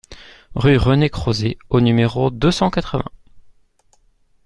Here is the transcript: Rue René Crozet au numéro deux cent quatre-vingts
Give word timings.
Rue 0.55 0.77
René 0.77 1.11
Crozet 1.11 1.59
au 1.69 1.79
numéro 1.79 2.31
deux 2.31 2.49
cent 2.49 2.71
quatre-vingts 2.71 3.11